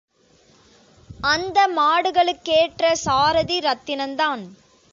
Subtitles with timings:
[1.23, 4.43] அந்த மாடுகளுக்கேற்ற சாரதி ரத்தினந்தான்.